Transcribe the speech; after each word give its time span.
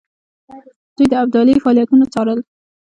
دوی 0.95 1.07
د 1.11 1.13
ابدالي 1.23 1.53
فعالیتونه 1.63 2.05
څارل. 2.13 2.39